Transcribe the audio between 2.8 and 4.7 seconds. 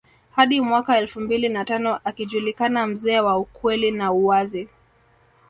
mzee wa ukweli na uwazi